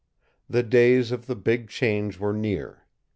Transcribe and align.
The 0.49 0.63
days 0.63 1.11
of 1.11 1.27
the 1.27 1.35
big 1.35 1.67
change 1.69 2.17
were 2.17 2.33
near. 2.33 2.85